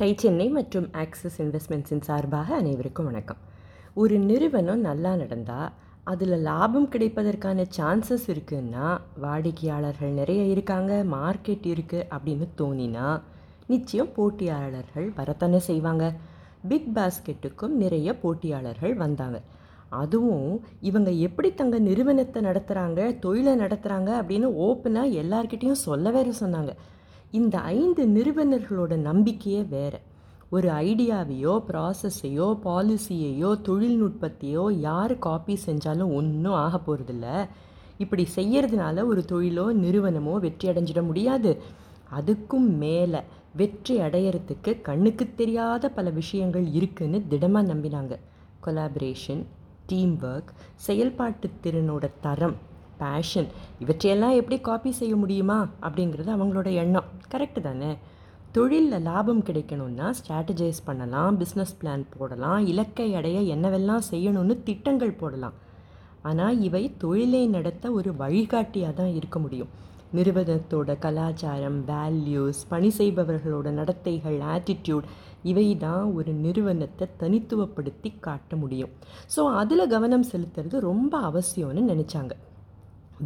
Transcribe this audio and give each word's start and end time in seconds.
Tie 0.00 0.08
Chennai 0.16 0.44
மற்றும் 0.56 0.84
axis 1.02 1.36
இன்வெஸ்ட்மெண்ட்ஸின் 1.42 2.02
சார்பாக 2.08 2.54
அனைவருக்கும் 2.54 3.06
வணக்கம். 3.06 3.38
ஒரு 3.94 4.18
நிறுவனம் 4.18 4.84
நல்லா 4.88 5.12
நடந்தால் 5.14 5.72
அதில் 6.04 6.34
லாபம் 6.42 6.86
கிடைப்பதற்கான 6.92 7.64
சான்சஸ் 7.76 8.26
இருக்குன்னா 8.32 8.84
வாடிக்கையாளர்கள் 9.24 10.12
நிறைய 10.18 10.42
இருக்காங்க 10.42 10.92
மார்க்கெட் 11.14 11.66
இருக்குது 11.72 12.06
அப்படின்னு 12.14 12.46
தோணினா 12.60 13.06
நிச்சயம் 13.72 14.12
போட்டியாளர்கள் 14.18 15.08
வரத்தானே 15.16 15.60
செய்வாங்க. 15.68 16.12
பிக் 16.72 16.90
பாஸ்கெட்டுக்கும் 16.98 17.74
நிறைய 17.84 18.14
போட்டியாளர்கள் 18.22 18.94
வந்தாங்க. 19.04 19.40
அதுவும் 20.02 20.52
இவங்க 20.90 21.10
எப்படி 21.28 21.50
தங்க 21.62 21.78
நிறுவனத்தை 21.88 22.42
நடத்துகிறாங்க 22.42 23.18
தொழிலை 23.26 23.56
நடத்துகிறாங்க 23.64 24.12
அப்படின்னு 24.20 24.50
ஓப்பனாக 24.68 25.18
எல்லார்கிட்டேயும் 25.24 25.84
சொல்ல 25.86 26.10
வேறு 26.18 26.34
சொன்னாங்க. 26.44 26.74
இந்த 27.30 27.58
ஐந்து 27.58 28.02
நிறுவனர்களோட 28.06 28.96
நம்பிக்கையே 28.96 29.62
வேறு. 29.62 29.98
ஒரு 30.50 30.68
ஐடியாவையோ 30.68 31.54
ப்ராசஸையோ 31.68 32.46
பாலிசியையோ 32.64 33.50
தொழில்நுட்பத்தையோ 33.68 34.70
யார் 34.72 35.14
காப்பி 35.18 35.58
செஞ்சாலும் 35.66 36.14
ஒன்றும் 36.14 36.52
ஆக 36.52 36.80
போகிறதில்ல 36.86 37.48
இப்படி 37.98 38.26
செய்யறதுனால 38.36 39.04
ஒரு 39.04 39.24
தொழிலோ 39.28 39.66
நிறுவனமோ 39.72 40.34
வெற்றி 40.38 40.68
அடைஞ்சிட 40.68 41.02
முடியாது. 41.02 41.52
அதுக்கும் 42.20 42.68
மேலே 42.78 43.20
வெற்றி 43.56 43.98
அடையறதுக்கு 43.98 44.82
கண்ணுக்கு 44.82 45.34
தெரியாத 45.36 45.88
பல 45.88 46.10
விஷயங்கள் 46.10 46.66
இருக்குன்னு 46.72 47.22
திடமாக 47.28 47.74
நம்பினாங்க. 47.74 48.16
கொலாபரேஷன் 48.64 49.44
டீம் 49.86 50.18
ஒர்க் 50.20 50.50
செயல்பாட்டு 50.74 51.50
திறனோட 51.62 52.10
தரம் 52.20 52.56
பேஷன் 53.00 53.48
இவற்றையெல்லாம் 53.84 54.36
எப்படி 54.40 54.58
காப்பி 54.68 54.92
செய்ய 55.00 55.16
முடியுமா? 55.16 55.58
அப்படிங்கிறது 55.86 56.30
அவங்களோட 56.36 56.70
எண்ணம். 56.84 57.08
கரெக்டு 57.34 57.62
தானே? 57.68 57.90
தொழிலில் 58.56 59.04
லாபம் 59.06 59.42
கிடைக்கணும்னா 59.48 60.06
ஸ்ட்ராட்டஜைஸ் 60.18 60.80
பண்ணலாம் 60.84 61.34
பிஸ்னஸ் 61.40 61.74
பிளான் 61.80 62.04
போடலாம் 62.14 62.66
இலக்கை 62.72 63.08
அடைய 63.18 63.40
என்னவெல்லாம் 63.54 64.06
செய்யணும்னு 64.10 64.54
திட்டங்கள் 64.68 65.18
போடலாம். 65.22 65.56
ஆனால் 66.28 66.56
இவை 66.68 66.84
தொழிலை 67.02 67.42
நடத்த 67.56 67.90
ஒரு 67.98 68.10
வழிகாட்டியாக 68.22 68.96
தான் 69.00 69.12
இருக்க 69.18 69.38
முடியும். 69.38 69.70
நிறுவனத்தோட 70.16 70.90
கலாச்சாரம் 71.04 71.78
வேல்யூஸ் 71.90 72.60
பணி 72.68 72.90
செய்பவர்களோட 72.98 73.68
நடத்தைகள் 73.78 74.38
ஆட்டிடியூட் 74.54 75.08
இவை 75.50 75.66
தான் 75.84 76.04
ஒரு 76.18 76.30
நிறுவனத்தை 76.44 77.06
தனித்துவப்படுத்தி 77.22 78.10
காட்ட 78.20 78.56
முடியும். 78.56 78.92
ஸோ 79.34 79.40
அதில் 79.60 79.90
கவனம் 79.94 80.28
செலுத்துறது 80.32 80.78
ரொம்ப 80.90 81.20
அவசியம்னு 81.30 81.82
நினச்சாங்க. 81.92 82.32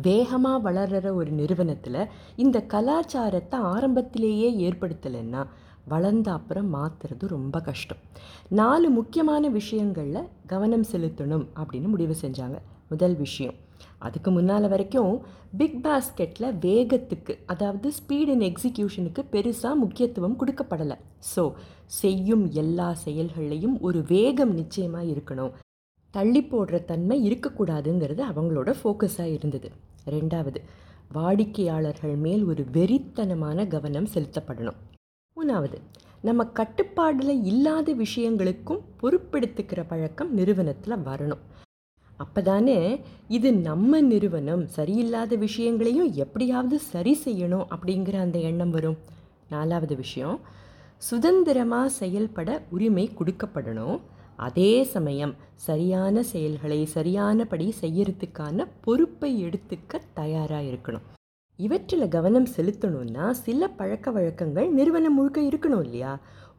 வேகமாக 0.07 0.59
வளர்கிற 0.59 1.15
ஒரு 1.15 1.31
நிறுவனத்தில் 1.31 2.09
இந்த 2.37 2.61
கலாச்சாரத்தை 2.75 3.59
ஆரம்பத்திலேயே 3.61 4.71
ஏற்படுத்தலைன்னா 4.71 5.43
வளர்ந்த 5.89 6.33
அப்புறம் 6.33 6.69
மாற்றுறது 6.75 7.27
ரொம்ப 7.27 7.61
கஷ்டம். 7.61 8.01
நாலு 8.48 8.91
முக்கியமான 8.91 9.48
விஷயங்களில் 9.48 10.29
கவனம் 10.47 10.87
செலுத்தணும் 10.93 11.47
அப்படின்னு 11.61 11.89
முடிவு 11.95 12.15
செஞ்சாங்க. 12.23 12.59
முதல் 12.89 13.17
விஷயம். 13.17 13.55
அதுக்கு 13.98 14.31
முன்னால் 14.31 14.69
வரைக்கும் 14.69 15.13
பிக் 15.57 15.81
பாஸ்கெட்டில் 15.85 16.57
வேகத்துக்கு 16.67 17.35
அதாவது 17.47 17.93
ஸ்பீட் 17.98 18.31
அண்ட் 18.35 18.47
எக்ஸிக்யூஷனுக்கு 18.51 19.23
பெருசாக 19.35 19.75
முக்கியத்துவம் 19.75 20.39
கொடுக்கப்படலை. 20.41 20.97
ஸோ 21.35 21.53
செய்யும் 21.87 22.51
எல்லா 22.63 22.95
செயல்கள்லையும் 23.05 23.77
ஒரு 23.81 24.03
வேகம் 24.03 24.55
நிச்சயமாக 24.55 25.05
இருக்கணும். 25.05 25.53
தள்ளி 26.17 26.41
போடுற 26.43 26.79
தன்மை 26.85 27.17
இருக்கக்கூடாதுங்கிறது 27.29 28.23
அவங்களோட 28.31 28.71
ஃபோக்கஸாக 28.81 29.35
இருந்தது. 29.37 29.69
ரெண்டாவது 30.15 30.61
வாடிக்கையாளர்கள் 31.17 32.17
மேல் 32.25 32.45
ஒரு 32.45 32.63
வெறித்தனமான 32.77 33.67
கவனம் 33.75 34.09
செலுத்தப்படணும். 34.15 34.79
மூணாவது 35.37 35.79
நம்ம 36.29 36.45
கட்டுப்பாடில் 36.59 37.35
இல்லாத 37.51 37.95
விஷயங்களுக்கும் 37.95 38.83
பொறுப்பெடுத்துக்கிற 39.01 39.81
பழக்கம் 39.89 40.31
நிறுவனத்தில் 40.35 41.05
வரணும். 41.09 41.43
அப்போ 42.23 42.41
தானே 42.43 42.79
இது 43.37 43.49
நம்ம 43.69 44.01
நிறுவனம் 44.01 44.63
சரியில்லாத 44.77 45.39
விஷயங்களையும் 45.39 46.11
எப்படியாவது 46.25 46.79
சரி 46.92 47.15
செய்யணும் 47.25 47.67
அப்படிங்கிற 47.75 48.17
அந்த 48.27 48.39
எண்ணம் 48.51 48.70
வரும். 48.70 48.98
நாலாவது 49.48 49.97
விஷயம் 49.97 50.36
சுதந்திரமாக 51.09 51.95
செயல்பட 52.01 52.51
உரிமை 52.70 53.05
கொடுக்கப்படணும். 53.19 53.98
அதே 54.47 54.73
சமயம் 54.95 55.33
சரியான 55.69 56.23
செயல்களை 56.33 56.79
சரியானபடி 56.97 57.67
செய்யறதுக்கான 57.80 58.67
பொறுப்பை 58.85 59.30
எடுத்துக்க 59.47 60.01
தயாராக 60.20 60.69
இருக்கணும். 60.70 61.07
இவற்றில் 61.58 62.13
கவனம் 62.14 62.48
செலுத்தணும்னா 62.57 63.25
சில 63.47 63.69
பழக்க 63.79 64.11
வழக்கங்கள் 64.17 64.69
நிறுவனம் 64.79 65.17
முழுக்க 65.19 65.41
இருக்கணும் 65.48 65.83
இல்லையா? 65.86 66.13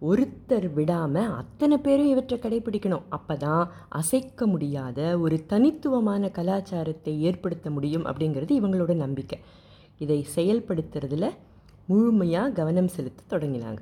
ஒருத்தர் 0.10 0.68
விடாமல் 0.78 1.34
அத்தனை 1.40 1.76
பேரும் 1.78 2.12
இவற்றை 2.14 2.38
கடைபிடிக்கணும். 2.40 3.06
அப்போ 3.18 3.36
தான் 3.46 3.64
அசைக்க 4.00 4.48
முடியாத 4.54 5.00
ஒரு 5.26 5.38
தனித்துவமான 5.52 6.30
கலாச்சாரத்தை 6.38 7.14
ஏற்படுத்த 7.30 7.70
முடியும் 7.78 8.08
அப்படிங்கிறது 8.12 8.54
இவங்களோட 8.60 8.96
நம்பிக்கை. 9.06 9.40
இதை 10.04 10.20
செயல்படுத்துறதுல 10.36 11.28
முழுமையாக 11.90 12.56
கவனம் 12.60 12.94
செலுத்த 12.98 13.30
தொடங்கினாங்க. 13.34 13.82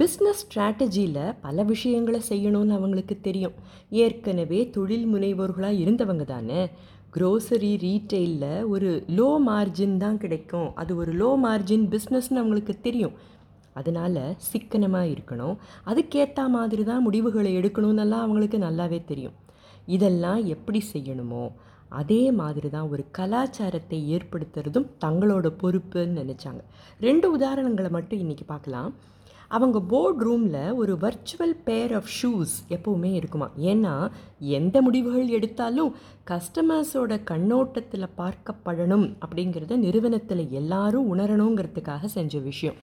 பிஸ்னஸ் 0.00 0.40
ஸ்ட்ராட்டஜியில் 0.44 1.34
பல 1.44 1.62
விஷயங்களை 1.72 2.20
செய்யணும்னு 2.28 2.72
அவங்களுக்கு 2.78 3.14
தெரியும். 3.26 3.54
ஏற்கனவே 4.04 4.60
தொழில் 4.76 5.06
முனைவோர்களாக 5.12 5.80
இருந்தவங்க 5.82 6.24
தானே. 6.32 6.60
க்ரோசரி 7.16 7.70
ரீட்டெயிலில் 7.84 8.66
ஒரு 8.74 8.88
லோ 9.18 9.28
மார்ஜின் 9.48 9.96
தான் 10.04 10.18
கிடைக்கும். 10.24 10.68
அது 10.80 10.92
ஒரு 11.02 11.12
லோ 11.20 11.30
மார்ஜின் 11.44 11.86
பிஸ்னஸ்னு 11.92 12.40
அவங்களுக்கு 12.42 12.76
தெரியும். 12.88 13.14
அதனால் 13.80 14.20
சிக்கனமாக 14.50 15.12
இருக்கணும். 15.14 15.56
அதுக்கேற்ற 15.92 16.48
மாதிரி 16.58 16.84
தான் 16.90 17.04
முடிவுகளை 17.06 17.52
எடுக்கணும்னெல்லாம் 17.60 18.26
அவங்களுக்கு 18.26 18.60
நல்லாவே 18.66 19.00
தெரியும். 19.12 19.38
இதெல்லாம் 19.96 20.42
எப்படி 20.56 20.82
செய்யணுமோ 20.92 21.46
அதே 21.98 22.22
மாதிரி 22.38 22.68
தான் 22.76 22.88
ஒரு 22.92 23.02
கலாச்சாரத்தை 23.16 23.98
ஏற்படுத்துறதும் 24.14 24.88
தங்களோட 25.04 25.46
பொறுப்புன்னு 25.60 26.20
நினச்சாங்க. 26.22 26.62
ரெண்டு 27.06 27.26
உதாரணங்களை 27.36 27.90
மட்டும் 27.96 28.22
இன்றைக்கி 28.24 28.46
பார்க்கலாம். 28.54 28.90
அவங்க 29.48 29.80
போர்ட் 29.80 30.20
ரூமில் 30.20 30.72
ஒரு 30.72 30.94
வர்ச்சுவல் 30.94 31.56
பேர் 31.64 31.94
ஆஃப் 31.94 32.10
ஷூஸ் 32.22 32.54
எப்போவுமே 32.68 33.12
இருக்குமா? 33.12 33.50
ஏன்னா 33.56 34.10
எந்த 34.38 34.82
முடிவுகள் 34.82 35.28
எடுத்தாலும் 35.28 35.94
கஸ்டமர்ஸோட 36.26 37.24
கண்ணோட்டத்தில் 37.24 38.14
பார்க்கப்படணும் 38.18 39.06
அப்படிங்கிறத 39.26 39.76
நிறுவனத்தில் 39.76 40.50
எல்லாரும் 40.50 41.14
உணரணுங்கிறதுக்காக 41.14 42.04
செஞ்ச 42.04 42.38
விஷயம். 42.38 42.76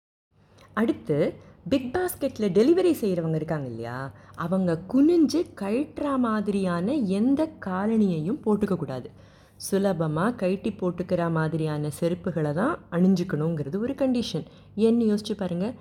அடுத்து 0.73 1.33
பிக் 1.69 1.91
பாஸ்கெட்டில் 1.95 2.53
டெலிவரி 2.53 2.93
செய்கிறவங்க 3.01 3.35
இருக்காங்க 3.35 3.67
இல்லையா? 3.67 4.11
அவங்க 4.35 4.81
குனிஞ்சு 4.93 5.41
கழட்டுற 5.61 6.17
மாதிரியான 6.17 6.93
எந்த 6.93 7.41
காலணியையும் 7.65 8.41
போட்டுக்கக்கூடாது 8.45 9.09
சுலபமாக 9.55 10.35
கழட்டி 10.35 10.71
போட்டுக்கிற 10.71 11.31
மாதிரியான 11.31 11.89
செருப்புகளை 11.99 12.53
தான் 12.53 12.79
அணிஞ்சுக்கணுங்கிறது 12.91 13.77
ஒரு 13.77 13.93
கண்டிஷன் 13.93 14.45
என்ன 14.75 15.03
யோசிச்சு 15.03 15.35
பாருங்கள் 15.37 15.73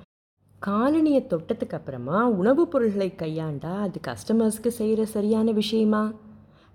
காலனியை 0.67 1.21
தொட்டதுக்கு 1.23 1.73
அப்புறமா 1.73 2.29
உணவுப் 2.29 2.71
பொருள்களை 2.71 3.13
கையாண்டா 3.17 3.73
அது 3.81 4.01
கஸ்டமர்ஸ்க்கு 4.09 4.69
செய்கிற 4.69 5.05
சரியான 5.05 5.51
விஷயமா? 5.53 6.13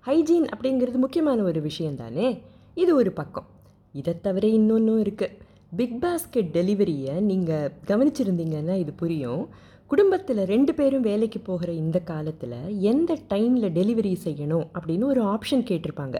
ஹைஜீன் 0.06 0.46
அப்படிங்கிறது 0.56 0.92
முக்கியமான 0.92 1.42
ஒரு 1.42 1.60
விஷயம் 1.60 1.96
தானே 1.96 2.40
இது 2.74 2.94
ஒரு 2.94 3.12
பக்கம். 3.12 3.46
இதை 3.92 4.20
தவிர 4.20 4.46
இன்னொன்றும் 4.48 5.02
இருக்குது 5.02 5.36
பிக் 5.76 5.96
பாஸ்கெட் 6.02 6.50
டெலிவரியை 6.52 7.20
நீங்கள் 7.20 7.72
கவனிச்சிருந்தீங்கன்னா 7.86 8.76
இது 8.76 8.92
புரியும். 8.92 9.48
குடும்பத்தில் 9.86 10.44
ரெண்டு 10.44 10.74
பேரும் 10.74 11.00
வேலைக்கு 11.00 11.40
போகிற 11.40 11.72
இந்த 11.72 11.98
காலத்தில் 11.98 12.78
எந்த 12.80 13.18
டைமில் 13.28 13.68
டெலிவரி 13.78 14.14
செய்யணும் 14.24 14.66
அப்படின்னு 14.78 15.04
ஒரு 15.04 15.22
ஆப்ஷன் 15.24 15.66
கேட்டிருப்பாங்க. 15.70 16.16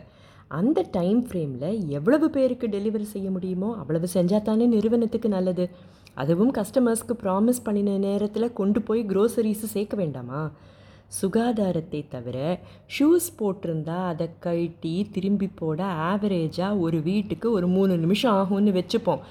அந்த 0.48 0.84
டைம் 0.90 1.26
ஃப்ரேமில் 1.26 1.86
எவ்வளவு 1.86 2.30
பேருக்கு 2.30 2.66
டெலிவரி 2.66 3.02
செய்ய 3.02 3.30
முடியுமோ 3.30 3.76
அவ்வளவு 3.76 4.08
செஞ்சால் 4.14 4.42
தானே 4.42 4.66
நிறுவனத்துக்கு 4.66 5.28
நல்லது. 5.28 5.70
அதுவும் 6.22 6.52
கஸ்டமர்ஸ்க்கு 6.52 7.14
ப்ராமிஸ் 7.22 7.64
பண்ணின 7.64 7.96
நேரத்தில் 7.98 8.56
கொண்டு 8.60 8.82
போய் 8.82 9.02
க்ரோசரிஸு 9.04 9.66
சேர்க்க 9.74 9.96
வேண்டாமா? 9.96 10.40
சுகாதாரத்தை 11.20 12.00
தவிர 12.08 12.38
ஷூஸ் 12.94 13.28
போட்டிருந்தா 13.38 13.98
அதை 14.12 14.26
கழட்டி 14.40 14.94
திரும்பி 15.12 15.48
போட 15.60 15.80
ஆவரேஜாக 16.08 16.80
ஒரு 16.86 16.98
வீட்டுக்கு 17.02 17.50
ஒரு 17.52 17.68
மூணு 17.68 17.96
நிமிஷம் 17.98 18.34
ஆகும்னு 18.40 18.74
வச்சுப்போம். 18.78 19.22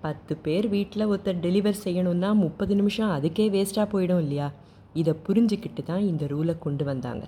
பத்து 0.00 0.32
பேர் 0.36 0.66
வீட்டில் 0.68 1.08
ஒருத்தர் 1.12 1.42
டெலிவர் 1.46 1.82
செய்யணுன்னா 1.84 2.30
முப்பது 2.34 2.74
நிமிஷம் 2.74 3.10
அதுக்கே 3.10 3.46
வேஸ்ட்டாக 3.56 3.86
போயிடும் 3.92 4.22
இல்லையா? 4.24 4.48
இதை 5.00 5.12
புரிஞ்சுக்கிட்டு 5.26 5.82
தான் 5.82 6.04
இந்த 6.06 6.24
ரூலை 6.24 6.54
கொண்டு 6.58 6.84
வந்தாங்க. 6.84 7.24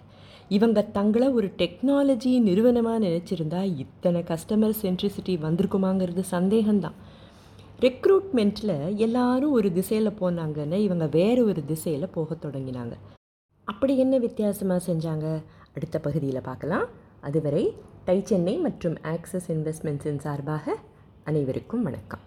இவங்க 0.48 0.78
தங்களை 0.96 1.28
ஒரு 1.28 1.48
டெக்னாலஜி 1.58 2.32
நிறுவனமாக 2.40 2.98
நினச்சிருந்தா 3.06 3.60
இத்தனை 3.78 4.22
கஸ்டமர் 4.30 4.74
சென்ட்ரிசிட்டி 4.82 5.36
வந்திருக்குமாங்கிறது 5.46 6.24
சந்தேகம்தான். 6.30 6.98
ரெக்ரூட்மெண்ட்டில் 7.80 8.96
எல்லாரும் 8.96 9.52
ஒரு 9.52 9.72
திசையில் 9.72 10.18
போனாங்கன்னு 10.20 10.72
இவங்க 10.72 11.06
வேறு 11.06 11.44
ஒரு 11.44 11.64
திசையில் 11.64 12.08
போக 12.08 12.34
தொடங்கினாங்க. 12.34 12.92
அப்படி 13.64 13.98
என்ன 13.98 14.18
வித்தியாசமாக 14.18 14.92
செஞ்சாங்க? 14.92 15.42
அடுத்த 15.74 15.98
பகுதியில் 15.98 16.40
பார்க்கலாம். 16.40 16.86
அதுவரை 17.20 17.74
டை 18.04 18.22
சென்னை 18.24 18.56
மற்றும் 18.56 18.94
ஆக்சஸ் 18.94 19.48
இன்வெஸ்ட்மெண்ட்ஸின் 19.48 20.18
சார்பாக 20.18 20.76
அனைவருக்கும் 21.24 21.82
வணக்கம். 21.82 22.20